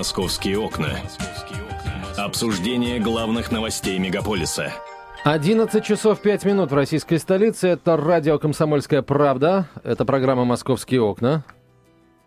[0.00, 0.96] «Московские окна».
[2.16, 4.72] Обсуждение главных новостей мегаполиса.
[5.24, 7.68] 11 часов 5 минут в российской столице.
[7.68, 9.68] Это радио «Комсомольская правда».
[9.84, 11.44] Это программа «Московские окна».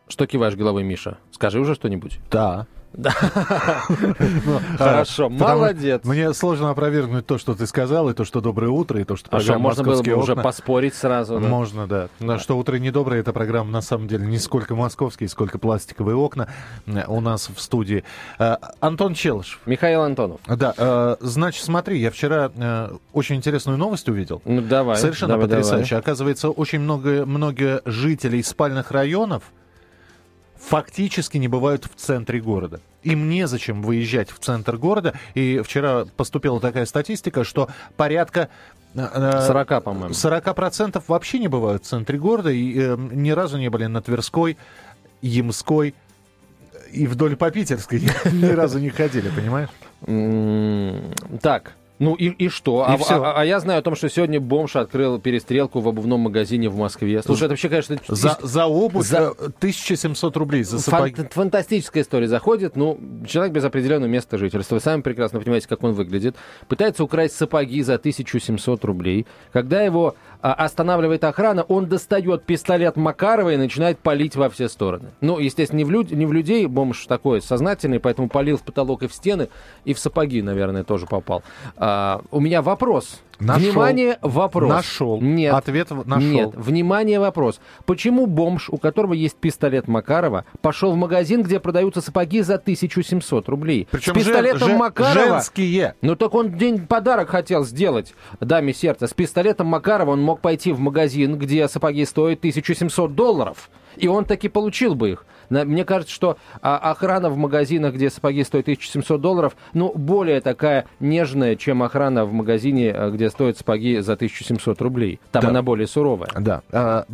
[0.08, 1.18] Что киваешь головой, Миша?
[1.32, 2.20] Скажи уже что-нибудь.
[2.30, 2.68] Да.
[2.94, 3.14] Да.
[4.46, 6.02] Ну, хорошо, молодец.
[6.04, 9.28] Мне сложно опровергнуть то, что ты сказал, и то, что доброе утро, и то, что
[9.30, 10.44] А программа можно было бы «Московские уже окна».
[10.44, 11.40] поспорить сразу?
[11.40, 12.08] Можно, да.
[12.20, 16.48] На что утро недоброе, эта программа на самом деле не сколько московские, сколько пластиковые окна
[17.08, 18.04] у нас в студии.
[18.40, 19.60] Э, Антон Челышев.
[19.66, 20.40] Михаил Антонов.
[20.48, 24.42] Да, значит, смотри, я вчера э, очень интересную новость увидел.
[24.46, 24.98] Ну, давай.
[24.98, 25.98] Совершенно потрясающе.
[25.98, 29.44] Оказывается, очень много, много жителей спальных районов
[30.66, 32.80] фактически не бывают в центре города.
[33.04, 35.14] Им незачем выезжать в центр города.
[35.34, 38.50] И вчера поступила такая статистика, что порядка...
[38.96, 40.14] э, 40, по-моему.
[40.14, 44.58] 40% вообще не бывают в центре города и э, ни разу не были на Тверской,
[45.22, 45.96] Ямской
[46.92, 48.00] и вдоль по Питерской
[48.32, 49.70] ни разу не ходили, понимаешь?
[51.42, 52.86] Так, ну и, и что?
[52.90, 53.24] И а, всё.
[53.24, 56.78] а- а я знаю о том, что сегодня бомж открыл перестрелку в обувном магазине в
[56.78, 57.22] Москве.
[57.24, 61.14] Слушай, это вообще, конечно, За, за обувь За- э, 1700 рублей, за сапоги.
[61.16, 62.76] Фан- фантастическая история заходит.
[62.76, 64.76] Ну, человек без определенного места жительства.
[64.76, 66.36] Вы сами прекрасно понимаете, как он выглядит.
[66.68, 69.26] Пытается украсть сапоги за 1700 рублей.
[69.52, 75.12] Когда его а, останавливает охрана, он достает пистолет Макарова и начинает палить во все стороны.
[75.22, 79.04] Ну, естественно, не в, люд- не в людей, бомж такой сознательный, поэтому палил в потолок
[79.04, 79.48] и в стены,
[79.86, 81.44] и в сапоги, наверное, тоже попал.
[81.78, 81.93] А,
[82.32, 83.22] у меня вопрос.
[83.40, 83.72] Нашел.
[83.72, 84.70] Внимание, вопрос.
[84.70, 85.20] Нашел.
[85.22, 85.54] Нет.
[85.54, 86.22] Ответ нашел.
[86.30, 86.52] Нет.
[86.54, 87.60] Внимание, вопрос.
[87.86, 93.50] Почему бомж, у которого есть пистолет Макарова, пошел в магазин, где продаются сапоги за 1700
[93.50, 93.88] рублей?
[93.92, 95.14] Причем С пистолетом жен- жен- Макарова...
[95.16, 95.96] женские.
[96.02, 99.08] Ну так он день подарок хотел сделать даме сердца.
[99.08, 103.70] С пистолетом Макарова он мог пойти в магазин, где сапоги стоят 1700 долларов.
[103.98, 105.26] И он таки получил бы их.
[105.66, 110.86] Мне кажется, что а, охрана в магазинах, где сапоги стоят 1700 долларов, ну, более такая
[111.00, 115.20] нежная, чем охрана в магазине, а, где стоят сапоги за 1700 рублей.
[115.32, 115.50] Там Да.
[115.50, 116.30] она более суровая.
[116.40, 116.62] Да.
[116.72, 117.06] А,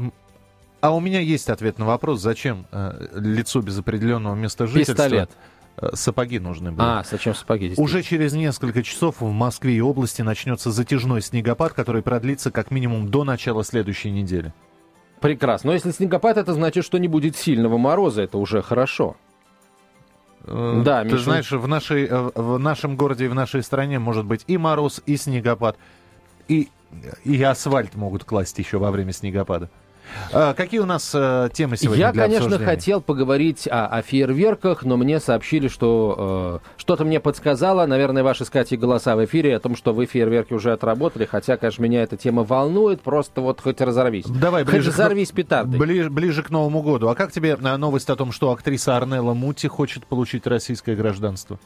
[0.82, 5.30] а у меня есть ответ на вопрос, зачем э, лицу без определенного места жительства Пистолет.
[5.78, 6.88] э, сапоги нужны были.
[6.88, 7.74] А, зачем сапоги?
[7.76, 13.10] Уже через несколько часов в Москве и области начнется затяжной снегопад, который продлится как минимум
[13.10, 14.54] до начала следующей недели.
[15.20, 15.70] Прекрасно.
[15.70, 18.22] Но если снегопад, это значит, что не будет сильного мороза.
[18.22, 19.18] Это уже хорошо.
[20.46, 21.24] Э, Да, Ты Миша.
[21.24, 25.02] знаешь, в, нашей, э, в нашем городе и в нашей стране может быть и мороз,
[25.06, 25.78] и снегопад,
[26.48, 26.70] и,
[27.26, 29.70] и асфальт могут класть еще во время снегопада.
[30.32, 32.66] А, какие у нас э, темы сегодня Я, конечно, обсуждения?
[32.66, 38.46] хотел поговорить о, о фейерверках, но мне сообщили, что э, что-то мне подсказало, наверное, ваши
[38.46, 42.04] с Катей голоса в эфире о том, что вы фейерверки уже отработали, хотя, конечно, меня
[42.04, 44.26] эта тема волнует, просто вот хоть разорвись.
[44.28, 45.80] Давай, хоть ближе к- взорвись петардой.
[45.80, 47.08] Ближе, ближе к Новому году.
[47.10, 51.60] А как тебе э, новость о том, что актриса Арнелла Мути хочет получить российское гражданство?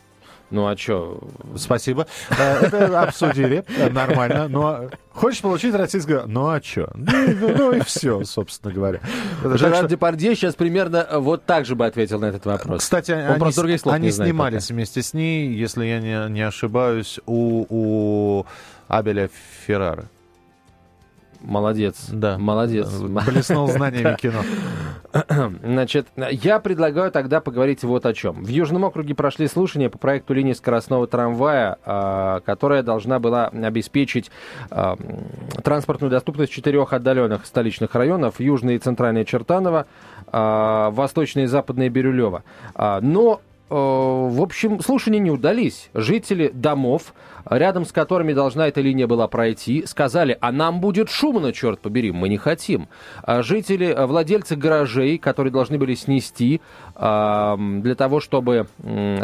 [0.52, 1.20] Ну а что?
[1.56, 2.06] Спасибо.
[2.30, 3.64] Э, Это обсудили.
[3.78, 4.48] Э, Нормально.
[4.48, 6.24] Но хочешь получить российское...
[6.28, 6.92] Ну а что?
[6.94, 9.00] Ну, ну, ну и все, собственно говоря.
[9.44, 12.82] Жерар Депардье сейчас примерно э, вот так же бы ответил на этот вопрос.
[12.82, 18.46] Кстати, Он они, снимались вместе с ней, если я не, ошибаюсь, у,
[18.88, 19.30] Абеля
[19.66, 20.06] Феррара.
[21.44, 22.08] Молодец.
[22.10, 22.38] Да.
[22.38, 22.90] Молодец.
[22.90, 24.40] Блеснул знаниями кино.
[25.64, 28.44] Значит, я предлагаю тогда поговорить вот о чем.
[28.44, 34.32] В Южном округе прошли слушания по проекту линии скоростного трамвая, а, которая должна была обеспечить
[34.72, 34.98] а,
[35.64, 39.86] транспортную доступность четырех отдаленных столичных районов, Южная и Центральная Чертаново,
[40.28, 42.44] а, Восточная и Западная Бирюлево.
[42.74, 45.90] А, Но в общем, слушания не удались.
[45.94, 47.14] Жители домов,
[47.46, 52.12] рядом с которыми должна эта линия была пройти, сказали, а нам будет шумно, черт побери,
[52.12, 52.88] мы не хотим.
[53.24, 56.62] А жители, э, владельцы гаражей, которые должны были снести
[56.96, 58.68] для того, чтобы,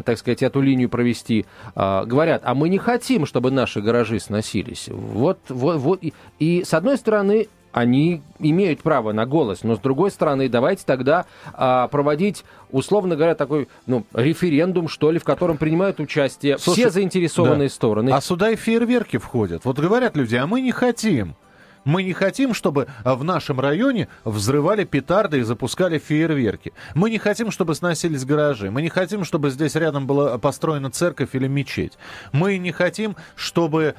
[0.03, 1.45] так сказать, эту линию провести,
[1.75, 4.89] а, говорят, а мы не хотим, чтобы наши гаражи сносились.
[4.89, 6.01] Вот, вот, вот.
[6.39, 11.25] И с одной стороны, они имеют право на голос, но с другой стороны, давайте тогда
[11.53, 16.89] а, проводить, условно говоря, такой ну, референдум, что ли, в котором принимают участие Слушай, все
[16.89, 17.73] заинтересованные да.
[17.73, 18.09] стороны.
[18.11, 19.65] А сюда и фейерверки входят.
[19.65, 21.35] Вот говорят люди, а мы не хотим.
[21.85, 26.73] Мы не хотим, чтобы а, в нашем районе взрывали петарды и запускали фейерверки.
[26.95, 28.71] Мы не хотим, чтобы сносились гаражи.
[28.71, 31.97] Мы не хотим, чтобы здесь рядом была построена церковь или мечеть.
[32.31, 33.95] Мы не хотим, чтобы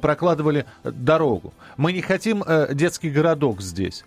[0.00, 1.52] прокладывали дорогу.
[1.76, 4.04] Мы не хотим э, детский городок здесь.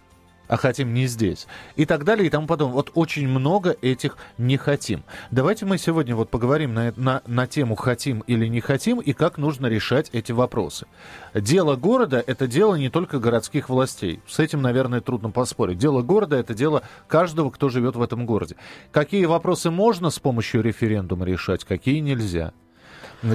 [0.54, 1.48] А хотим не здесь.
[1.76, 2.76] И так далее, и тому подобное.
[2.76, 5.04] Вот очень много этих не хотим.
[5.32, 9.40] Давайте мы сегодня вот поговорим на, на, на тему хотим или не хотим, и как
[9.40, 10.86] нужно решать эти вопросы.
[11.34, 14.22] Дело города– это дело не только городских властей.
[14.28, 15.80] С этим, наверное, трудно поспорить.
[15.80, 18.56] Дело города– это дело каждого, кто живет в этом городе.
[18.92, 22.54] Какие вопросы можно с помощью референдума решать, какие нельзя?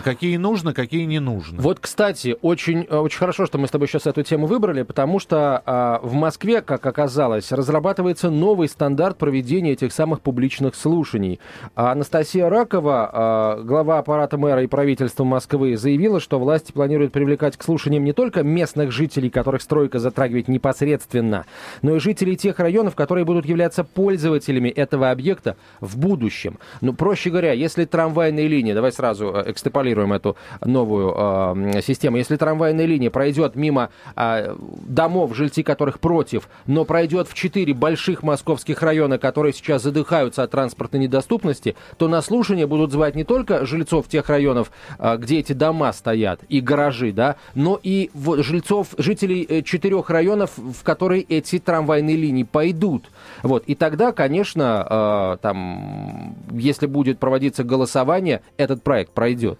[0.04, 1.62] Какие нужно, какие не нужно.
[1.62, 5.18] Вот, кстати, очень, э, очень хорошо, что мы с тобой сейчас эту тему выбрали, потому
[5.18, 11.40] что а, в Москве, как оказалось, разрабатывается новый стандарт проведения этих самых публичных слушаний.
[11.74, 17.56] А Анастасия Ракова, а, глава аппарата мэра и правительства Москвы, заявила, что власти планируют привлекать
[17.56, 21.46] к слушаниям не только местных жителей, которых стройка затрагивает непосредственно,
[21.80, 26.58] но и жителей тех районов, которые будут являться пользователями этого объекта в будущем.
[26.82, 32.36] Ну, проще говоря, если трамвайные линии, давай сразу э, экстраполируем, эту новую э, систему, если
[32.36, 34.54] трамвайная линия пройдет мимо э,
[34.86, 40.50] домов, жильцы которых против, но пройдет в четыре больших московских района, которые сейчас задыхаются от
[40.50, 45.52] транспортной недоступности, то на слушание будут звать не только жильцов тех районов, э, где эти
[45.52, 51.58] дома стоят, и гаражи, да, но и жильцов, жителей э, четырех районов, в которые эти
[51.58, 53.10] трамвайные линии пойдут.
[53.42, 53.64] Вот.
[53.66, 59.58] И тогда, конечно, там, если будет проводиться голосование, этот проект пройдет.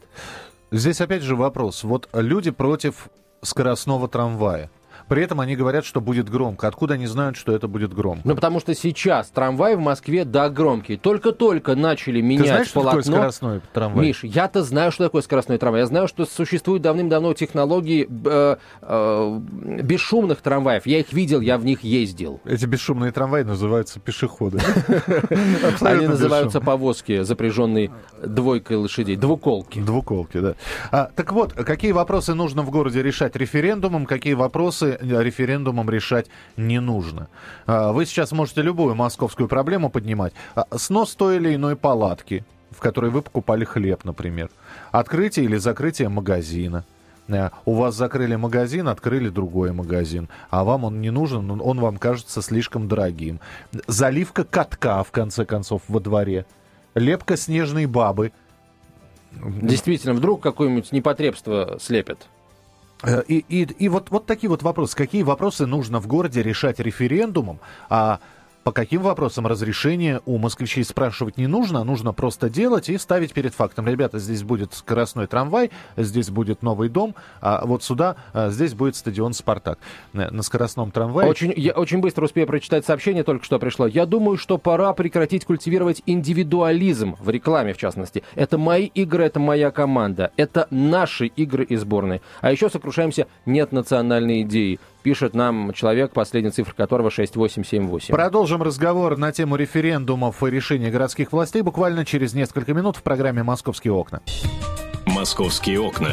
[0.70, 1.84] Здесь опять же вопрос.
[1.84, 3.08] Вот люди против
[3.43, 4.70] скоростного трамвая.
[5.06, 6.66] При этом они говорят, что будет громко.
[6.66, 8.22] Откуда они знают, что это будет громко?
[8.24, 10.96] Ну, потому что сейчас трамвай в Москве, да, громкий.
[10.96, 13.02] Только-только начали менять Ты знаешь, полотно.
[13.02, 14.06] что такое скоростной трамвай?
[14.06, 15.80] Миш, я-то знаю, что такое скоростной трамвай.
[15.80, 19.40] Я знаю, что существуют давным-давно технологии э, э,
[19.82, 20.86] бесшумных трамваев.
[20.86, 22.40] Я их видел, я в них ездил.
[22.44, 24.58] Эти бесшумные трамваи называются пешеходы.
[25.80, 27.90] Они называются повозки, запряженные
[28.22, 29.16] двойкой лошадей.
[29.16, 29.80] Двуколки.
[29.80, 30.54] Двуколки, да.
[30.90, 36.26] А, так вот, какие вопросы нужно в городе решать референдумом, какие вопросы референдумом решать
[36.56, 37.29] не нужно.
[37.67, 40.32] А, вы сейчас можете любую московскую проблему поднимать.
[40.55, 44.50] А, снос той или иной палатки, в которой вы покупали хлеб, например.
[44.93, 46.85] Открытие или закрытие магазина.
[47.29, 51.99] А, у вас закрыли магазин, открыли другой магазин, а вам он не нужен, он вам
[51.99, 53.40] кажется слишком дорогим.
[53.87, 56.46] Заливка катка, в конце концов, во дворе.
[56.94, 58.32] Лепка снежной бабы.
[59.32, 62.29] Действительно, вдруг какое-нибудь непотребство слепят.
[63.02, 64.96] Э, и, и, и вот, вот такие вот вопросы.
[64.96, 67.60] Какие вопросы нужно в городе решать референдумом?
[67.88, 68.20] А
[68.68, 73.54] по каким вопросам разрешения у москвичей спрашивать не нужно, нужно просто делать и ставить перед
[73.54, 73.88] фактом.
[73.88, 78.94] Ребята, здесь будет скоростной трамвай, здесь будет новый дом, а вот сюда, а здесь будет
[78.94, 79.78] стадион «Спартак».
[80.12, 81.30] На скоростном трамвае...
[81.30, 83.86] Очень, я очень быстро успею прочитать сообщение, только что пришло.
[83.86, 88.22] Я думаю, что пора прекратить культивировать индивидуализм в рекламе, в частности.
[88.34, 90.30] Это мои игры, это моя команда.
[90.36, 92.20] Это наши игры и сборные.
[92.42, 94.78] А еще сокрушаемся, нет национальной идеи
[95.08, 98.14] пишет нам человек, последняя цифра которого 6878.
[98.14, 103.43] Продолжим разговор на тему референдумов и решений городских властей буквально через несколько минут в программе
[103.43, 104.20] «Московские окна».
[105.06, 106.10] «Московские окна».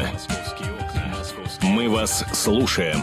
[1.62, 3.00] Мы вас слушаем.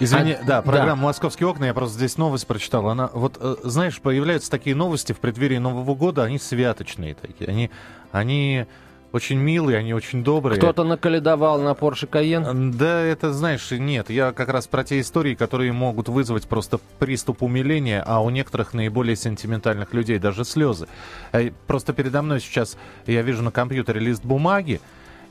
[0.00, 1.06] Извини, а, да, программа да.
[1.06, 2.88] «Московские окна», я просто здесь новость прочитал.
[2.88, 7.48] Она, вот, э, знаешь, появляются такие новости в преддверии Нового года, они святочные такие.
[7.48, 7.70] Они,
[8.10, 8.66] они
[9.14, 10.58] очень милые, они очень добрые.
[10.58, 12.72] Кто-то наколедовал на Porsche Cayenne?
[12.72, 14.10] Да, это, знаешь, нет.
[14.10, 18.74] Я как раз про те истории, которые могут вызвать просто приступ умиления, а у некоторых
[18.74, 20.88] наиболее сентиментальных людей даже слезы.
[21.30, 22.76] Э, просто передо мной сейчас
[23.06, 24.80] я вижу на компьютере лист бумаги,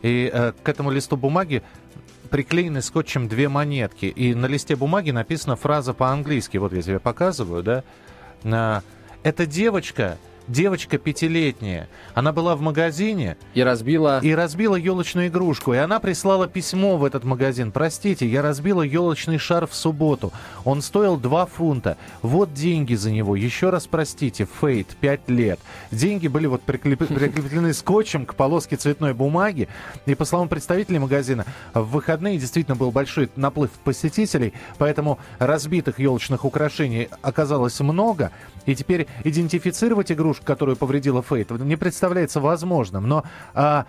[0.02, 1.62] и э, к этому листу бумаги
[2.30, 4.06] приклеены скотчем две монетки.
[4.06, 6.56] И на листе бумаги написана фраза по-английски.
[6.56, 7.64] Вот я тебе показываю,
[8.44, 8.82] да?
[9.24, 11.88] Эта девочка девочка пятилетняя.
[12.14, 13.38] Она была в магазине.
[13.54, 14.20] И разбила...
[14.22, 15.74] И разбила елочную игрушку.
[15.74, 17.72] И она прислала письмо в этот магазин.
[17.72, 20.32] Простите, я разбила елочный шар в субботу.
[20.66, 21.98] Он стоил 2 фунта.
[22.22, 23.36] Вот деньги за него.
[23.36, 24.48] Еще раз простите.
[24.62, 25.60] Фейт, 5 лет.
[25.92, 29.68] Деньги были вот прикреплены скотчем к полоске цветной бумаги.
[30.06, 34.54] И по словам представителей магазина, в выходные действительно был большой наплыв посетителей.
[34.78, 38.32] Поэтому разбитых елочных украшений оказалось много.
[38.66, 43.08] И теперь идентифицировать игрушку, которую повредила Фейт, не представляется возможным.
[43.08, 43.24] Но
[43.54, 43.86] а,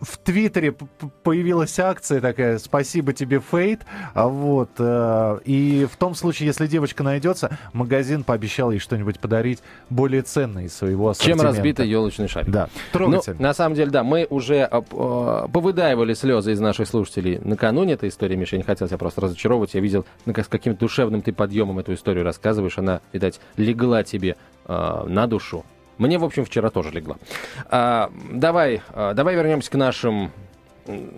[0.00, 0.74] в Твиттере
[1.22, 3.82] появилась акция такая «Спасибо тебе, Фейт».
[4.14, 9.60] А вот, э, и в том случае, если девочка найдется, магазин пообещал ей что-нибудь подарить
[9.90, 11.44] более ценное из своего ассортимента.
[11.44, 12.50] Чем разбитый елочный шарик.
[12.50, 13.36] Да, трогательно.
[13.38, 17.94] Ну, на самом деле, да, мы уже э, э, повыдаивали слезы из наших слушателей накануне
[17.94, 18.36] этой истории.
[18.36, 19.74] Миша, я не хотел тебя просто разочаровывать.
[19.74, 22.78] Я видел, ну, как, с каким душевным ты подъемом эту историю рассказываешь.
[22.78, 24.36] Она, видать, легла тебе
[24.66, 25.64] э, на душу.
[25.98, 27.16] Мне, в общем, вчера тоже легла.
[27.70, 30.32] А, давай, а, давай вернемся к нашим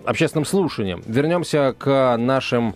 [0.05, 1.01] общественным слушаниям.
[1.05, 2.75] Вернемся к нашим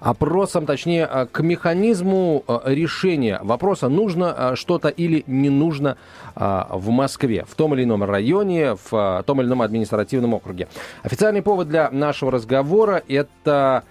[0.00, 5.96] опросам, точнее, к механизму решения вопроса, нужно что-то или не нужно
[6.34, 10.68] в Москве, в том или ином районе, в том или ином административном округе.
[11.02, 13.84] Официальный повод для нашего разговора– это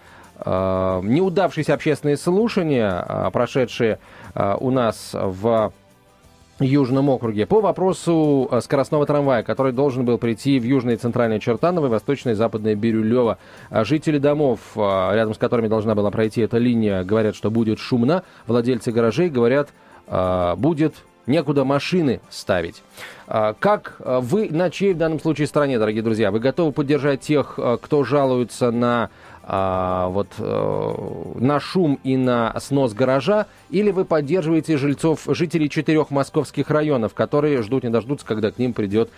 [0.46, 3.98] неудавшиеся общественные слушания, прошедшие
[4.36, 5.74] у нас в
[6.64, 11.40] Южном округе по вопросу э, скоростного трамвая, который должен был прийти в Южное и Центральное
[11.40, 13.38] Чертаново и Восточное и Западное Бирюлево.
[13.70, 14.80] А жители домов, э,
[15.14, 18.24] рядом с которыми должна была пройти эта линия, говорят, что будет шумно.
[18.46, 19.70] Владельцы гаражей говорят,
[20.08, 20.96] э, будет
[21.28, 22.82] некуда машины ставить.
[23.28, 26.32] Как вы на чьей в данном случае стороне, дорогие друзья?
[26.32, 29.12] Вы готовы поддержать тех, кто жалуется на
[29.44, 36.12] а, вот э, на шум и на снос гаража, или вы поддерживаете жильцов, жителей четырех
[36.12, 39.10] московских районов, которые ждут не дождутся, когда к ним придет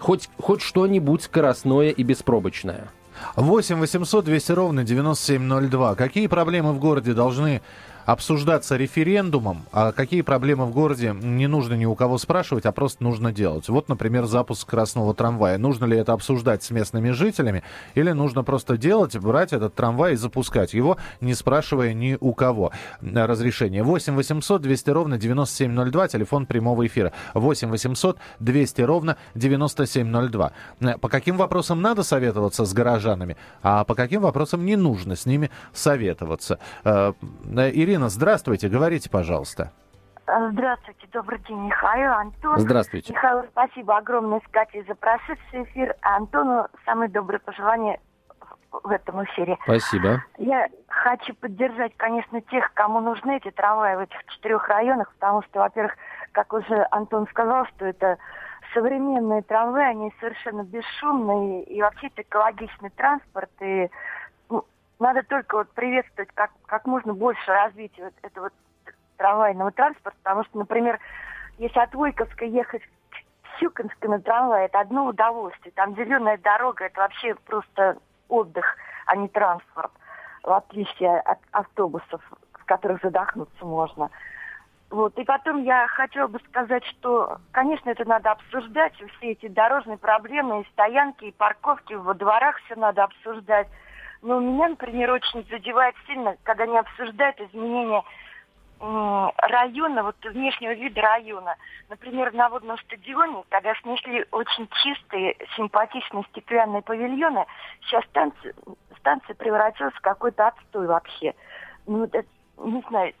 [0.00, 2.88] хоть, хоть что-нибудь скоростное и беспробочное?
[3.36, 5.94] 8 800 200 ровно 9702.
[5.94, 7.60] Какие проблемы в городе должны
[8.10, 13.04] обсуждаться референдумом, а какие проблемы в городе не нужно ни у кого спрашивать, а просто
[13.04, 13.68] нужно делать.
[13.68, 15.58] Вот, например, запуск скоростного трамвая.
[15.58, 17.62] Нужно ли это обсуждать с местными жителями
[17.94, 22.72] или нужно просто делать, брать этот трамвай и запускать его, не спрашивая ни у кого
[23.00, 23.84] разрешения.
[23.84, 27.12] 8 800 200 ровно 9702, телефон прямого эфира.
[27.34, 30.52] 8 800 200 ровно 9702.
[31.00, 35.50] По каким вопросам надо советоваться с горожанами, а по каким вопросам не нужно с ними
[35.72, 36.58] советоваться?
[36.82, 37.12] Э,
[37.46, 39.72] Ирина Ирина, здравствуйте, говорите, пожалуйста.
[40.26, 42.58] Э, здравствуйте, добрый день, Михаил, Антон.
[42.58, 43.12] Здравствуйте.
[43.12, 48.00] Михаил, спасибо огромное, Катей, за прошедший эфир, а Антону самые добрые пожелания
[48.72, 49.58] в этом эфире.
[49.64, 50.24] Спасибо.
[50.38, 55.58] Я хочу поддержать, конечно, тех, кому нужны эти трамваи в этих четырех районах, потому что,
[55.60, 55.94] во-первых,
[56.32, 58.16] как уже Антон сказал, что это
[58.72, 63.90] современные трамваи, они совершенно бесшумные, и вообще это экологичный транспорт, и
[65.00, 68.50] надо только вот приветствовать как, как можно больше развития вот этого
[69.16, 70.98] трамвайного транспорта, потому что, например,
[71.58, 75.72] если от Войковска ехать к Щукинской на трамвае, это одно удовольствие.
[75.74, 78.76] Там зеленая дорога, это вообще просто отдых,
[79.06, 79.90] а не транспорт,
[80.42, 82.22] в отличие от автобусов,
[82.54, 84.10] в которых задохнуться можно.
[84.90, 85.16] Вот.
[85.18, 90.62] И потом я хотела бы сказать, что, конечно, это надо обсуждать, все эти дорожные проблемы,
[90.62, 93.68] и стоянки, и парковки, во дворах все надо обсуждать.
[94.22, 98.02] Но меня, например, очень задевает сильно, когда они обсуждают изменения
[98.80, 101.56] района, вот внешнего вида района.
[101.90, 107.44] Например, на водном стадионе, когда снесли очень чистые, симпатичные стеклянные павильоны,
[107.82, 108.54] сейчас станция,
[108.98, 111.34] станция превратилась в какой-то отстой вообще.
[111.86, 112.24] Ну, это,
[112.58, 113.12] не знаю,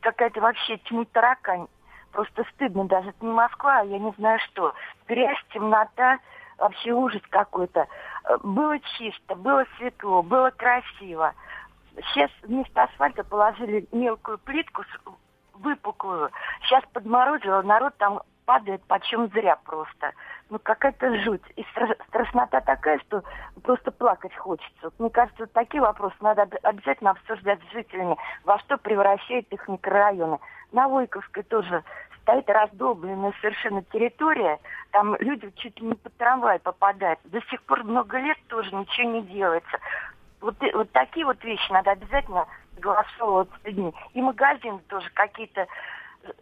[0.00, 1.66] какая-то вообще тьму таракань.
[2.12, 3.10] Просто стыдно даже.
[3.10, 4.74] Это не Москва, а я не знаю что.
[5.06, 6.18] Грязь, темнота,
[6.58, 7.86] вообще ужас какой-то.
[8.42, 11.34] Было чисто, было светло, было красиво.
[11.96, 14.82] Сейчас вместо асфальта положили мелкую плитку,
[15.54, 16.30] выпуклую.
[16.62, 20.12] Сейчас подморозило, народ там падает почем зря просто.
[20.50, 21.42] Ну, какая-то жуть.
[21.56, 21.64] И
[22.08, 23.22] страшнота такая, что
[23.62, 24.90] просто плакать хочется.
[24.98, 30.38] Мне кажется, вот такие вопросы надо обязательно обсуждать с жителями, во что превращают их микрорайоны.
[30.74, 31.84] На Войковской тоже
[32.22, 34.58] стоит раздолбленная совершенно территория,
[34.90, 37.20] там люди чуть ли не под трамвай попадают.
[37.24, 39.78] До сих пор много лет тоже ничего не делается.
[40.40, 43.94] Вот, вот такие вот вещи надо обязательно согласовывать с людьми.
[44.14, 46.32] И магазины тоже какие-то э,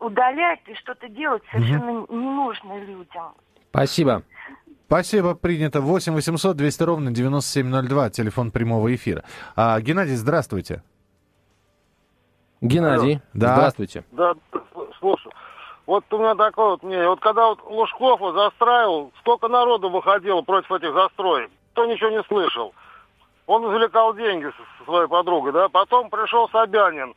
[0.00, 2.12] удаляют и что-то делать совершенно угу.
[2.12, 3.34] ненужное людям.
[3.70, 4.24] Спасибо.
[4.86, 5.80] Спасибо, принято.
[5.80, 9.22] 8 800 200 ровно 9702, телефон прямого эфира.
[9.54, 10.82] А, Геннадий, здравствуйте.
[12.60, 13.22] Геннадий, Алло.
[13.32, 13.54] да.
[13.54, 14.04] здравствуйте.
[14.12, 14.34] Да,
[14.98, 15.32] слушаю.
[15.86, 17.08] Вот у меня такое вот мнение.
[17.08, 22.22] Вот когда вот Лужков вот застраивал, сколько народу выходило против этих застроек, кто ничего не
[22.24, 22.74] слышал.
[23.46, 24.44] Он извлекал деньги
[24.78, 25.68] со своей подругой, да.
[25.68, 27.14] Потом пришел Собянин,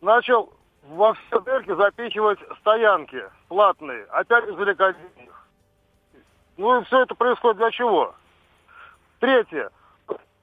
[0.00, 0.50] начал
[0.88, 5.30] во все дырки запихивать стоянки платные, опять извлекать деньги.
[6.56, 8.14] Ну и все это происходит для чего?
[9.18, 9.70] Третье.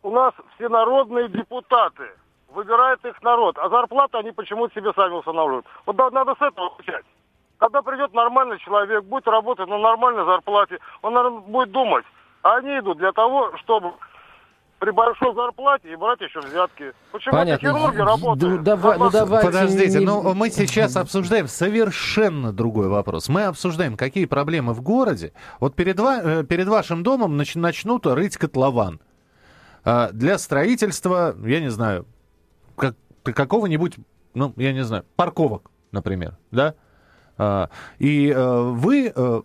[0.03, 2.09] У нас всенародные депутаты–
[2.49, 5.65] выбирает их народ, а зарплату они почему-то себе сами устанавливают.
[5.85, 7.05] Вот надо с этого начать.
[7.57, 12.05] Когда придет нормальный человек, будет работать на нормальной зарплате, он, наверное, будет думать.
[12.43, 13.93] А они идут для того, чтобы
[14.79, 16.93] при большой зарплате и брать еще взятки.
[17.11, 17.67] Почему Понятно.
[17.67, 18.61] хирурги работают?
[18.61, 19.47] давай, ну, давайте...
[19.47, 23.27] Подождите, но ну, мы сейчас обсуждаем совершенно другой вопрос.
[23.27, 25.33] Мы обсуждаем, какие проблемы в городе.
[25.59, 26.21] Вот перед, ва...
[26.23, 28.99] Э, перед вашим домом начнут рыть котлован.
[29.83, 32.05] А для строительства, я не знаю,
[32.77, 33.95] как, какого-нибудь,
[34.33, 36.75] ну, я не знаю, парковок, например, да?
[37.37, 37.69] А,
[37.99, 39.41] и а, вы, а,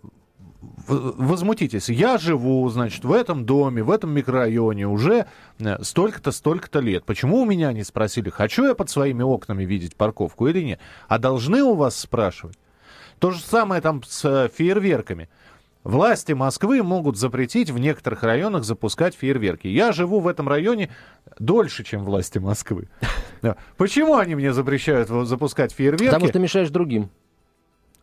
[0.87, 1.89] возмутитесь.
[1.89, 5.27] Я живу, значит, в этом доме, в этом микрорайоне уже
[5.59, 7.05] э, столько-то, столько-то лет.
[7.05, 10.81] Почему у меня не спросили, хочу я под своими окнами видеть парковку или нет?
[11.09, 12.59] А должны у вас спрашивать?
[13.19, 15.29] То же самое там с э, фейерверками.
[15.85, 19.67] Власти Москвы могут запретить в некоторых районах запускать фейерверки.
[19.67, 20.91] Я живу в этом районе
[21.39, 22.89] дольше, чем власти Москвы.
[23.77, 26.07] Почему они мне запрещают запускать фейерверки?
[26.07, 27.11] Потому что мешаешь другим.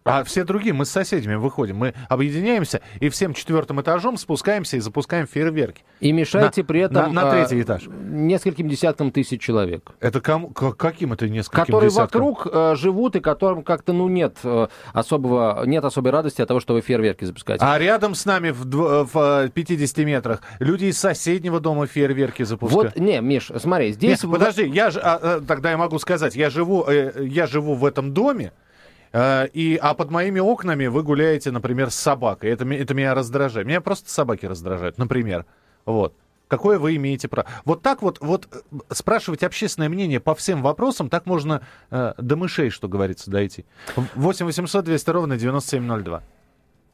[0.03, 4.79] А все другие, мы с соседями выходим, мы объединяемся и всем четвертым этажом спускаемся и
[4.79, 5.83] запускаем фейерверки.
[5.99, 7.13] И мешаете на, при этом...
[7.13, 7.87] На, на третий а, этаж.
[7.87, 9.91] Нескольким десяткам тысяч человек.
[9.99, 12.21] Это кому, каким это нескольким Которые десяткам?
[12.21, 16.59] вокруг э, живут и которым как-то, ну, нет э, особого, нет особой радости от того,
[16.59, 17.63] что вы фейерверки запускаете.
[17.65, 22.95] А рядом с нами в, в 50 метрах люди из соседнего дома фейерверки запускают.
[22.95, 24.23] Вот, не, Миш, смотри, здесь...
[24.23, 27.85] Нет, подожди, я, а, а, тогда я могу сказать, я живу, э, я живу в
[27.85, 28.68] этом доме, Э,
[29.13, 32.51] и, а под моими окнами вы гуляете, например, с собакой.
[32.51, 33.65] Это, это меня раздражает.
[33.65, 35.45] Меня просто собаки раздражают, например.
[35.85, 36.13] Вот.
[36.49, 37.47] Какое вы имеете право?
[37.63, 41.61] Вот так вот, вот э, спрашивать общественное мнение по всем вопросам, так можно
[41.91, 43.65] э, до мышей, что говорится, дойти.
[43.95, 46.23] 8 800 200 ровно 9702.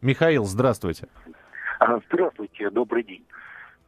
[0.01, 1.07] Михаил, здравствуйте.
[1.79, 3.23] А, здравствуйте, добрый день.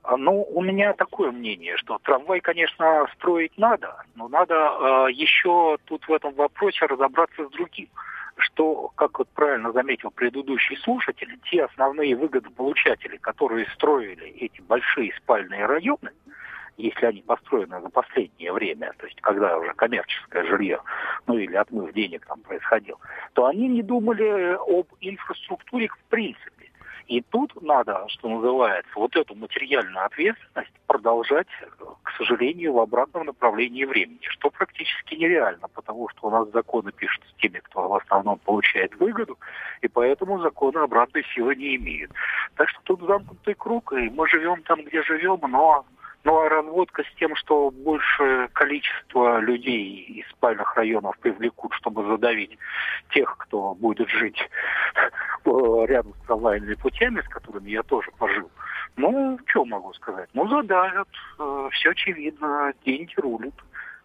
[0.03, 5.77] А, ну, у меня такое мнение, что трамвай, конечно, строить надо, но надо э, еще
[5.84, 7.89] тут в этом вопросе разобраться с другим
[8.38, 15.65] что, как вот правильно заметил предыдущий слушатель, те основные выгодополучатели, которые строили эти большие спальные
[15.65, 16.12] районы,
[16.77, 20.79] если они построены за последнее время, то есть когда уже коммерческое жилье,
[21.25, 23.00] ну или отмыв денег там происходил,
[23.34, 26.57] то они не думали об инфраструктуре в принципе.
[27.08, 31.48] И тут надо, что называется, вот эту материальную ответственность продолжать,
[32.04, 37.24] к сожалению, в обратном направлении времени, что практически нереально, потому что у нас законы пишут
[37.30, 39.38] с теми, кто в основном получает выгоду,
[39.82, 42.12] и поэтому законы обратной силы не имеют.
[42.56, 45.86] Так что тут замкнутый круг, и мы живем там, где живем, но
[46.27, 52.57] ну а разводка с тем, что большее количество людей из спальных районов привлекут, чтобы задавить
[53.12, 54.38] тех, кто будет жить
[55.46, 58.51] рядом с трамвайными путями, с которыми я тоже пожил.
[58.98, 60.29] Ну, что могу сказать?
[60.34, 61.07] Ну, задавят,
[61.39, 63.53] э, все очевидно, деньги рулят.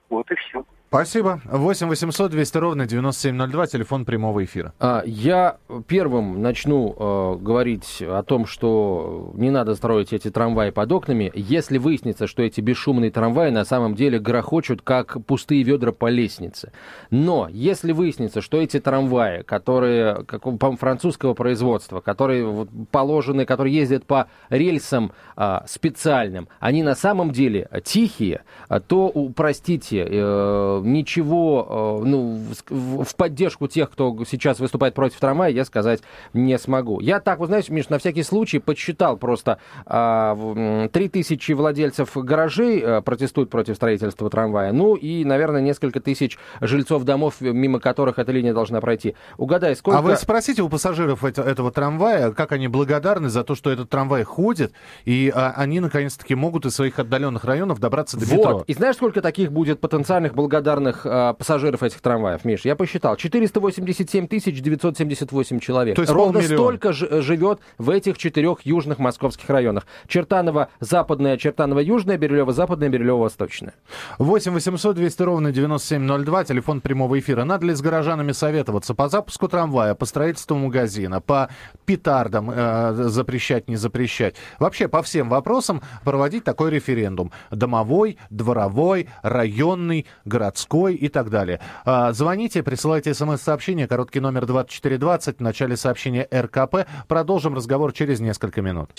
[0.08, 0.64] Вот и все.
[0.92, 1.40] Спасибо.
[1.46, 4.74] 8 800 200 ровно 9702, телефон прямого эфира.
[4.78, 5.56] А, я
[5.86, 11.78] первым начну э, говорить о том, что не надо строить эти трамваи под окнами, если
[11.78, 16.72] выяснится, что эти бесшумные трамваи на самом деле грохочут, как пустые ведра по лестнице.
[17.08, 23.74] Но если выяснится, что эти трамваи, которые как, по французского производства, которые вот, положены, которые
[23.74, 28.42] ездят по рельсам э, специальным, они на самом деле тихие,
[28.88, 35.64] то, простите, э, ничего э, ну, в поддержку тех, кто сейчас выступает против трамвая, я
[35.64, 36.00] сказать
[36.32, 37.00] не смогу.
[37.00, 43.02] Я так, вы знаете, Миш, на всякий случай подсчитал просто 3000 а, владельцев гаражей э,
[43.02, 48.54] протестуют против строительства трамвая, ну и, наверное, несколько тысяч жильцов домов, мимо которых эта линия
[48.54, 49.14] должна пройти.
[49.36, 49.98] Угадай, сколько...
[49.98, 54.24] А вы спросите у пассажиров этого трамвая, как они благодарны за то, что этот трамвай
[54.24, 54.72] ходит,
[55.04, 58.36] и а, они, наконец-таки, могут из своих отдаленных районов добраться до вот.
[58.36, 58.64] метро.
[58.66, 63.16] И знаешь, сколько таких будет потенциальных благодарных благодарных э, пассажиров этих трамваев, Миш, я посчитал.
[63.16, 65.96] 487 978 человек.
[65.96, 66.56] То есть Ровно полмиллиона.
[66.56, 69.86] столько ж, живет в этих четырех южных московских районах.
[70.08, 73.74] Чертаново западная, Чертаново южная, Бирюлево западная, Бирюлево восточная.
[74.18, 77.44] 8 800 200 ровно 9702, телефон прямого эфира.
[77.44, 81.48] Надо ли с горожанами советоваться по запуску трамвая, по строительству магазина, по
[81.84, 84.36] петардам э, запрещать, не запрещать?
[84.58, 87.32] Вообще по всем вопросам проводить такой референдум.
[87.50, 91.60] Домовой, дворовой, районный, городской городской и так далее.
[91.84, 96.86] А, звоните, присылайте смс-сообщение, короткий номер 2420, в начале сообщения РКП.
[97.08, 98.90] Продолжим разговор через несколько минут.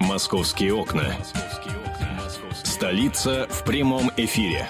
[0.00, 1.04] «Московские окна».
[2.64, 4.66] Столица в прямом эфире.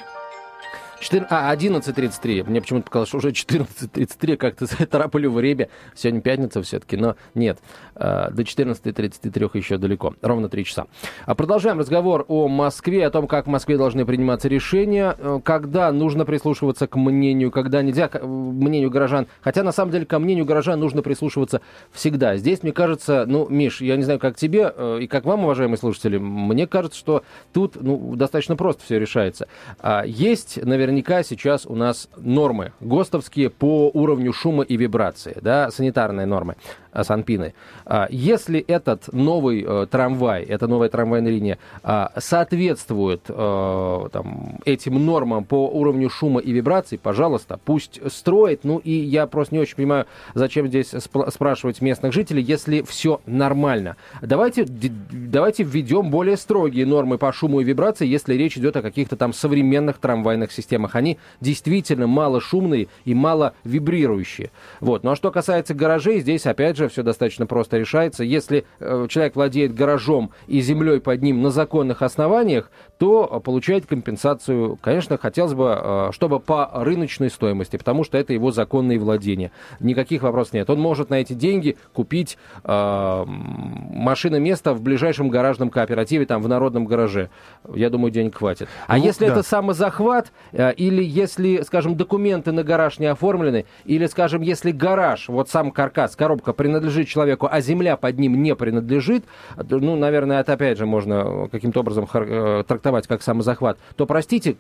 [1.00, 1.26] 4...
[1.30, 2.48] А, 11.33.
[2.48, 5.68] Мне почему-то показалось, что уже 14.33, как-то тороплю время.
[5.94, 7.58] Сегодня пятница все-таки, но нет.
[7.94, 10.14] А, до 14.33 еще далеко.
[10.22, 10.86] Ровно 3 часа.
[11.26, 15.92] А продолжаем разговор о Москве, о том, как в Москве должны приниматься решения, э, когда
[15.92, 19.28] нужно прислушиваться к мнению, когда нельзя к мнению горожан.
[19.40, 21.60] Хотя, на самом деле, ко мнению горожан нужно прислушиваться
[21.92, 22.36] всегда.
[22.36, 25.78] Здесь, мне кажется, ну, Миш, я не знаю, как тебе э, и как вам, уважаемые
[25.78, 29.48] слушатели, мне кажется, что тут ну, достаточно просто все решается.
[29.78, 35.70] А, есть, наверное, наверняка сейчас у нас нормы ГОСТовские по уровню шума и вибрации, да,
[35.70, 36.56] санитарные нормы.
[36.98, 37.54] А, Санпины.
[37.86, 45.04] А, если этот новый э, трамвай, эта новая трамвайная линия а, соответствует э, там, этим
[45.06, 48.64] нормам по уровню шума и вибраций, пожалуйста, пусть строит.
[48.64, 50.92] Ну и я просто не очень понимаю, зачем здесь
[51.28, 53.96] спрашивать местных жителей, если все нормально.
[54.20, 59.16] Давайте, давайте введем более строгие нормы по шуму и вибрации, если речь идет о каких-то
[59.16, 60.96] там современных трамвайных системах.
[60.96, 64.50] Они действительно мало шумные и мало вибрирующие.
[64.80, 65.04] Вот.
[65.04, 68.24] Ну а что касается гаражей, здесь опять же все достаточно просто решается.
[68.24, 74.78] Если э, человек владеет гаражом и землей под ним на законных основаниях, то получает компенсацию.
[74.80, 79.52] Конечно, хотелось бы, э, чтобы по рыночной стоимости, потому что это его законные владения.
[79.80, 80.68] Никаких вопросов нет.
[80.70, 86.86] Он может на эти деньги купить э, машиноместо в ближайшем гаражном кооперативе, там в народном
[86.86, 87.30] гараже.
[87.74, 88.68] Я думаю, денег хватит.
[88.86, 89.32] А ну, если да.
[89.32, 95.28] это самозахват, э, или если, скажем, документы на гараж не оформлены, или, скажем, если гараж,
[95.28, 99.24] вот сам каркас, коробка принадлежит человеку, а земля под ним не принадлежит,
[99.56, 104.56] ну, наверное, это опять же можно каким-то образом э, трактовать как самозахват, то, простите,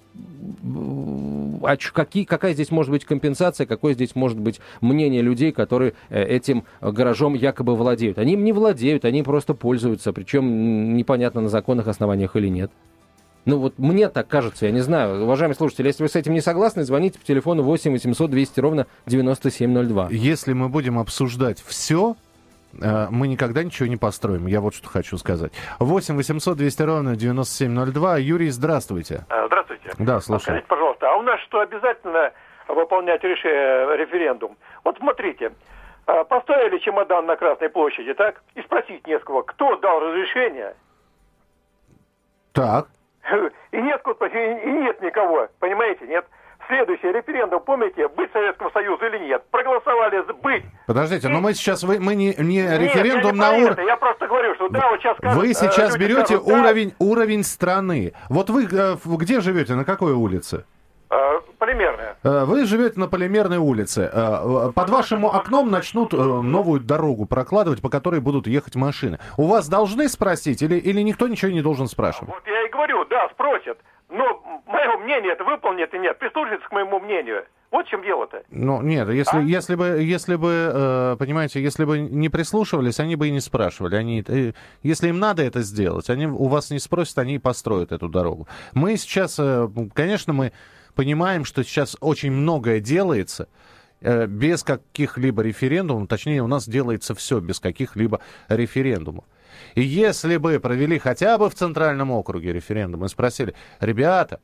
[1.62, 6.22] а какие, какая здесь может быть компенсация, какое здесь может быть мнение людей, которые э,
[6.24, 8.18] этим гаражом якобы владеют?
[8.18, 12.70] Они им не владеют, они просто пользуются, причем непонятно на законных основаниях или нет.
[13.44, 15.22] Ну вот мне так кажется, я не знаю.
[15.22, 18.86] Уважаемые слушатели, если вы с этим не согласны, звоните по телефону 8 800 200 ровно
[19.06, 20.08] 9702.
[20.10, 22.16] Если мы будем обсуждать все,
[22.80, 24.46] э, мы никогда ничего не построим.
[24.46, 25.52] Я вот что хочу сказать.
[25.78, 28.18] 8 800 200 ровно 9702.
[28.18, 29.24] Юрий, здравствуйте.
[29.30, 29.90] А, здравствуйте.
[29.98, 30.42] Да, слушаю.
[30.42, 32.32] Скажите, пожалуйста, а у нас что, обязательно
[32.68, 34.58] выполнять решение, референдум?
[34.84, 35.52] Вот смотрите,
[36.06, 38.42] а, поставили чемодан на Красной площади, так?
[38.54, 40.74] И спросить не с кого, кто дал разрешение?
[42.52, 42.88] Так.
[43.72, 46.24] И нет, и нет никого, понимаете, нет?
[46.66, 49.42] Следующий референдум, помните, быть Советскому Союзу или нет?
[49.50, 50.64] Проголосовали быть.
[50.86, 51.30] Подождите, и...
[51.30, 53.86] но мы сейчас, вы, мы не, не нет, референдум не на уровень...
[53.86, 57.06] Я просто говорю, что да, вот сейчас скажут, Вы сейчас берете скажут, уровень, да.
[57.06, 58.12] уровень страны.
[58.28, 60.66] Вот вы э, где живете, на какой улице?
[61.10, 62.16] Э, полимерная.
[62.22, 64.10] Э, вы живете на Полимерной улице.
[64.12, 69.18] Э, под вашим окном начнут новую дорогу прокладывать, по которой будут ехать машины.
[69.38, 72.28] У вас должны спросить или, или никто ничего не должен спрашивать?
[72.28, 73.78] Вот я и говорю, да, спросят.
[74.10, 76.18] Но мое мнение это выполнит и нет.
[76.18, 77.44] Прислушается к моему мнению.
[77.70, 78.42] Вот в чем дело-то.
[78.50, 79.40] Ну, нет, если, а?
[79.40, 83.96] если бы, если бы, понимаете, если бы не прислушивались, они бы и не спрашивали.
[83.96, 84.24] Они,
[84.82, 88.48] если им надо это сделать, они у вас не спросят, они и построят эту дорогу.
[88.72, 89.38] Мы сейчас,
[89.94, 90.52] конечно, мы
[90.98, 93.46] понимаем, что сейчас очень многое делается
[94.00, 99.24] э, без каких-либо референдумов, точнее, у нас делается все без каких-либо референдумов.
[99.76, 104.40] И если бы провели хотя бы в Центральном округе референдум и спросили, ребята,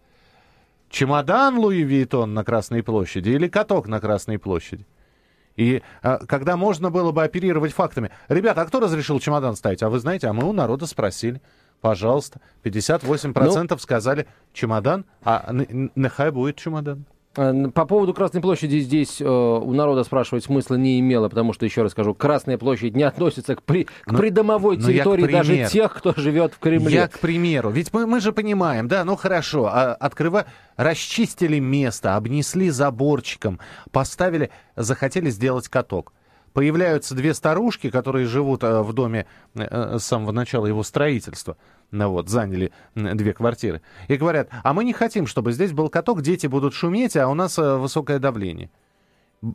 [0.91, 4.87] чемодан Луи Виттон на Красной площади или каток на Красной площади?
[5.57, 9.83] И а, когда можно было бы оперировать фактами, ребята, а кто разрешил чемодан ставить?
[9.83, 11.43] А вы знаете, а мы у народа спросили.
[11.85, 12.41] Пожалуйста.
[12.63, 15.51] 58% ну, сказали чемодан, а
[15.95, 17.05] нехай будет чемодан.
[17.37, 21.67] Э, по поводу Красной площади здесь э, у народа спрашивать смысла не имело, потому что,
[21.67, 25.93] еще раз скажу, Красная площадь не относится к, при, к но, придомовой территории даже тех,
[25.93, 26.95] кто живет в Кремле.
[26.95, 30.47] Я, к примеру, ведь мы, мы же понимаем, да, ну хорошо, а, открыва...
[30.79, 33.61] расчистили место, обнесли заборчиком,
[33.93, 36.15] поставили, захотели сделать каток
[36.55, 41.59] появляются две старушки, которые живут э, в доме э, с самого начала его строительства,
[41.91, 46.23] ну вот, заняли две квартиры, и говорят, а мы не хотим, чтобы здесь был каток,
[46.23, 48.71] дети будут шуметь, а у нас э, высокое давление.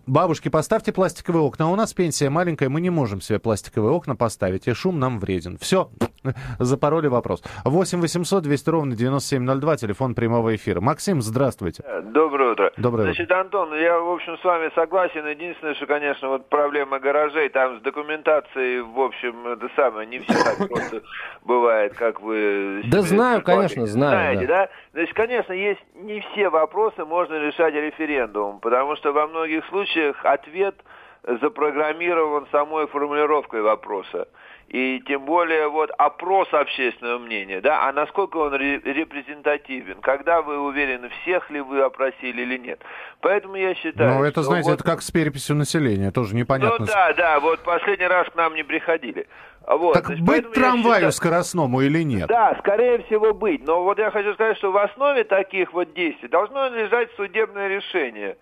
[0.05, 1.65] Бабушки, поставьте пластиковые окна.
[1.65, 5.19] А у нас пенсия маленькая, мы не можем себе пластиковые окна поставить, и шум нам
[5.19, 5.57] вреден.
[5.57, 5.89] Все,
[6.59, 7.41] запороли вопрос.
[7.65, 10.79] 8 800 200 ровно 9702, телефон прямого эфира.
[10.79, 11.81] Максим, здравствуйте.
[11.87, 12.71] Э, доброе утро.
[12.77, 15.25] Доброе Значит, Антон, я, в общем, с вами согласен.
[15.25, 20.33] Единственное, что, конечно, вот проблема гаражей, там с документацией, в общем, это самое, не все
[20.33, 21.01] так просто
[21.43, 22.83] бывает, как вы...
[22.85, 24.37] Да знаю, конечно, знаю.
[24.37, 24.69] Знаете, да?
[24.93, 30.25] Значит, конечно, есть не все вопросы можно решать референдумом, потому что во многих случаях случаях
[30.25, 30.75] ответ
[31.23, 34.27] запрограммирован самой формулировкой вопроса.
[34.67, 41.09] И тем более вот опрос общественного мнения, да, а насколько он репрезентативен, когда вы уверены,
[41.21, 42.79] всех ли вы опросили или нет.
[43.21, 44.19] Поэтому я считаю...
[44.19, 44.75] Ну, это, знаете, вот...
[44.75, 46.77] это как с переписью населения, тоже непонятно.
[46.81, 49.27] Ну да, да, вот последний раз к нам не приходили.
[49.67, 51.11] Вот, так значит, быть трамваю считаю...
[51.13, 52.27] скоростному или нет?
[52.27, 53.65] Да, скорее всего быть.
[53.65, 58.37] Но вот я хочу сказать, что в основе таких вот действий должно лежать судебное решение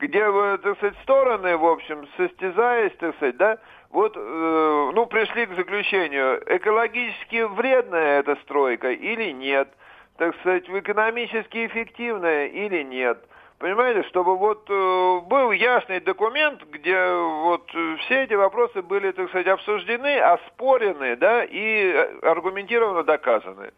[0.00, 0.24] где,
[0.58, 3.58] так сказать, стороны, в общем, состязаясь, так сказать, да,
[3.90, 9.68] вот, э, ну, пришли к заключению, экологически вредная эта стройка или нет,
[10.16, 13.18] так сказать, экономически эффективная или нет.
[13.58, 19.48] Понимаете, чтобы вот э, был ясный документ, где вот все эти вопросы были, так сказать,
[19.48, 23.72] обсуждены, оспорены, да, и э, аргументированно доказаны.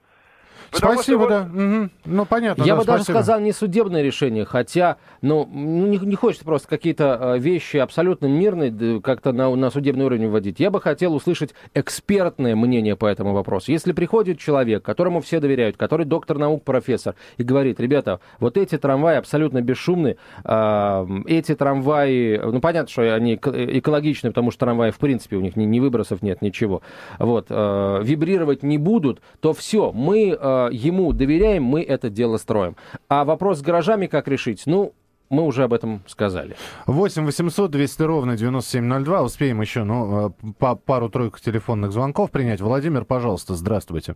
[0.73, 1.43] Потому спасибо, да.
[1.43, 1.91] Угу.
[2.07, 2.63] Ну, понятно.
[2.63, 2.93] Я да, бы спасибо.
[2.93, 9.01] даже сказал не судебное решение, хотя, ну, не, не хочется просто какие-то вещи абсолютно мирные
[9.01, 10.61] как-то на, на судебный уровень вводить.
[10.61, 13.71] Я бы хотел услышать экспертное мнение по этому вопросу.
[13.71, 18.79] Если приходит человек, которому все доверяют, который доктор наук, профессор, и говорит, ребята, вот эти
[18.79, 24.99] трамваи абсолютно бесшумны, э, эти трамваи, ну, понятно, что они экологичны, потому что трамваи, в
[24.99, 26.81] принципе, у них ни, ни выбросов нет, ничего,
[27.19, 32.77] вот, э, вибрировать не будут, то все, мы э, ему доверяем, мы это дело строим.
[33.09, 34.63] А вопрос с гаражами как решить?
[34.67, 34.95] Ну,
[35.33, 36.57] мы уже об этом сказали.
[36.87, 39.23] 8 800 200 ровно 9702.
[39.23, 42.61] Успеем еще ну, э, по пару-тройку телефонных звонков принять.
[42.61, 44.15] Владимир, пожалуйста, здравствуйте.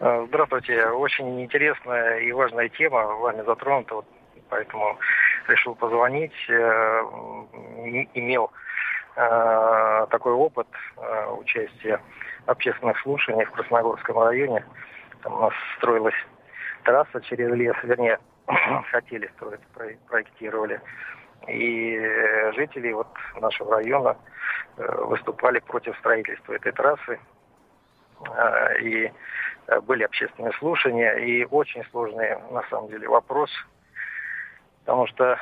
[0.00, 0.86] Э, здравствуйте.
[0.86, 4.06] Очень интересная и важная тема вами затронута, вот
[4.48, 4.96] поэтому
[5.48, 6.32] решил позвонить.
[6.48, 7.02] Э,
[8.14, 8.50] имел
[9.14, 10.68] такой опыт
[11.38, 12.00] участия
[12.46, 14.64] в общественных слушаниях в Красногорском районе.
[15.22, 16.14] Там у нас строилась
[16.84, 18.18] трасса через лес, вернее,
[18.90, 19.60] хотели строить,
[20.08, 20.80] проектировали.
[21.48, 21.98] И
[22.54, 23.08] жители вот
[23.40, 24.16] нашего района
[24.76, 27.18] э, выступали против строительства этой трассы.
[28.36, 29.12] Э, и
[29.66, 33.50] э, были общественные слушания, и очень сложный, на самом деле, вопрос,
[34.80, 35.38] потому что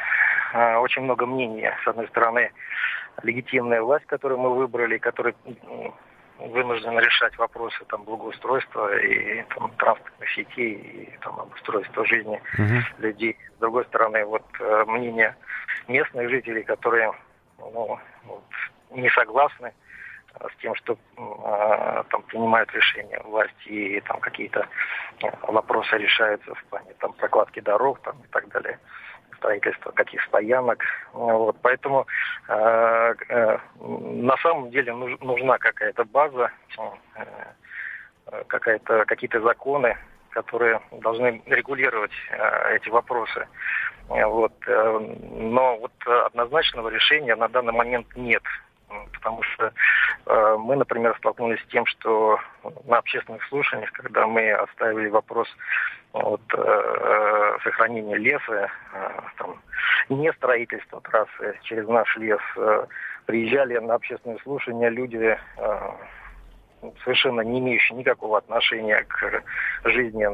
[0.80, 1.70] очень много мнений.
[1.84, 2.50] С одной стороны,
[3.22, 5.34] легитимная власть, которую мы выбрали, которая
[6.48, 12.80] вынужден решать вопросы там благоустройства и там, транспортных сетей и там обустройства жизни uh-huh.
[12.98, 13.36] людей.
[13.56, 15.36] С другой стороны, вот э, мнение
[15.88, 17.12] местных жителей, которые
[17.58, 18.42] ну, вот,
[18.90, 19.72] не согласны
[20.34, 24.66] э, с тем, что э, там принимают решения власти и там какие-то
[25.22, 28.78] э, вопросы решаются в плане там прокладки дорог там и так далее
[29.40, 30.84] строительства каких стоянок.
[31.12, 32.06] Вот, поэтому
[32.48, 36.50] э, э, на самом деле нужна какая-то база,
[37.16, 39.96] э, какая-то, какие-то законы,
[40.30, 43.48] которые должны регулировать э, эти вопросы.
[44.08, 44.98] Вот, э,
[45.32, 45.92] но вот
[46.26, 48.42] однозначного решения на данный момент нет
[49.12, 49.72] потому что
[50.26, 52.38] э, мы, например, столкнулись с тем, что
[52.86, 55.48] на общественных слушаниях, когда мы оставили вопрос
[56.12, 59.60] вот, э, сохранения леса, э, там,
[60.08, 62.86] не строительства трассы через наш лес, э,
[63.26, 65.78] приезжали на общественные слушания люди, э,
[67.04, 69.42] совершенно не имеющие никакого отношения к
[69.84, 70.24] жизни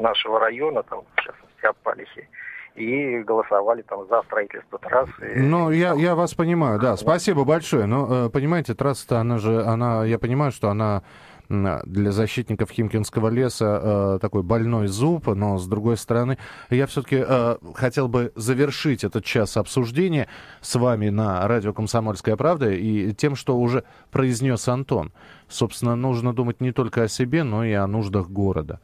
[0.00, 2.28] нашего района, там, в частности, Апалихи
[2.74, 5.34] и голосовали там за строительство трассы.
[5.36, 6.96] Ну, я, я вас понимаю, да.
[6.96, 7.86] Спасибо большое.
[7.86, 11.02] Но, э, понимаете, трасса-то, она же, она, я понимаю, что она
[11.52, 16.38] для защитников Химкинского леса э, такой больной зуб, но с другой стороны,
[16.70, 20.28] я все-таки э, хотел бы завершить этот час обсуждения
[20.60, 25.12] с вами на радио «Комсомольская правда» и тем, что уже произнес Антон.
[25.48, 28.80] Собственно, нужно думать не только о себе, но и о нуждах города.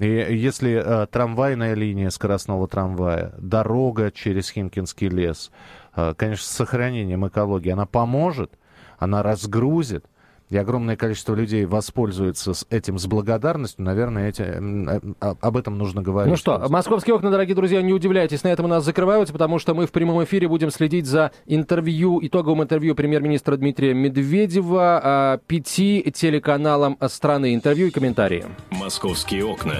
[0.00, 5.50] И если э, трамвайная линия скоростного трамвая, дорога через Химкинский лес,
[5.94, 8.58] э, конечно, с сохранением экологии, она поможет,
[8.98, 10.06] она разгрузит,
[10.50, 16.30] и огромное количество людей воспользуется этим с благодарностью, наверное, эти, э, об этом нужно говорить.
[16.30, 19.74] Ну что, московские окна, дорогие друзья, не удивляйтесь, на этом у нас закрываются, потому что
[19.74, 26.10] мы в прямом эфире будем следить за интервью, итоговым интервью премьер-министра Дмитрия Медведева а, пяти
[26.14, 27.54] телеканалам страны.
[27.54, 28.44] Интервью и комментарии.
[28.70, 29.76] Московские окна.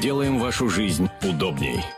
[0.00, 1.82] Делаем вашу жизнь удобней.